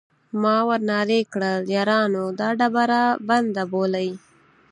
[0.41, 4.09] ما ور نارې کړل: یارانو دا ډبره بنده بولئ.